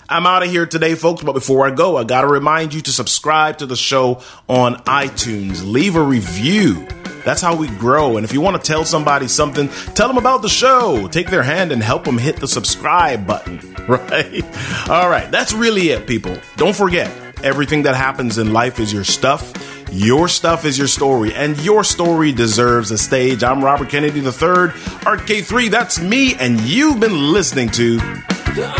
I'm 0.10 0.28
out 0.28 0.44
of 0.44 0.50
here 0.50 0.66
today, 0.66 0.96
folks, 0.96 1.24
but 1.24 1.32
before 1.32 1.66
I 1.66 1.72
go, 1.72 1.98
I 1.98 2.04
got 2.04 2.22
to 2.22 2.28
remind 2.28 2.74
you 2.74 2.82
to 2.82 2.92
subscribe 2.92 3.60
to 3.60 3.66
the 3.66 3.78
show 3.78 4.22
on 4.50 4.76
iTunes. 4.84 5.66
Leave 5.66 5.96
a 5.96 6.04
review. 6.04 6.86
That's 7.24 7.42
how 7.42 7.56
we 7.56 7.68
grow. 7.68 8.18
And 8.18 8.26
if 8.26 8.34
you 8.34 8.42
want 8.42 8.62
to 8.62 8.68
tell 8.68 8.84
somebody 8.84 9.30
something, 9.30 9.70
tell 9.96 10.10
them 10.10 10.18
about 10.18 10.42
the 10.42 10.50
show. 10.50 11.08
Take 11.08 11.30
their 11.30 11.42
hand 11.42 11.72
and 11.72 11.82
help 11.82 12.04
them 12.04 12.18
hit 12.18 12.36
the 12.36 12.50
subscribe 12.50 13.26
button, 13.26 13.60
right? 13.88 14.44
All 14.90 15.10
right, 15.10 15.32
that's 15.32 15.54
really 15.54 15.90
it, 15.90 16.06
people. 16.06 16.38
Don't 16.58 16.76
forget, 16.76 17.10
everything 17.44 17.84
that 17.84 17.96
happens 17.96 18.38
in 18.38 18.54
life 18.54 18.80
is 18.80 18.92
your 18.92 19.04
stuff. 19.04 19.54
Your 19.92 20.28
stuff 20.28 20.66
is 20.66 20.78
your 20.78 20.88
story, 20.88 21.36
and 21.36 21.60
your 21.64 21.84
story 21.84 22.32
deserves 22.32 22.90
a 22.90 22.98
stage. 22.98 23.44
I'm 23.44 23.64
Robert 23.64 23.90
Kennedy 23.90 24.22
III, 24.22 24.74
RK3, 25.06 25.70
that's 25.70 26.02
me, 26.02 26.34
and 26.36 26.60
you've 26.62 27.00
been 27.00 27.32
listening 27.32 27.70
to 27.72 27.98
The 27.98 28.74